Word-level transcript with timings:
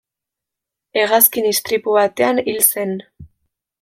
Hegazkin 1.01 1.49
istripu 1.49 1.93
batean 1.99 2.43
hil 2.49 2.59
zen. 2.69 2.97